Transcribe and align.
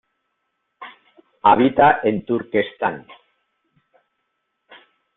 Habita 1.43 1.99
en 2.01 2.25
Turquestán. 2.25 3.05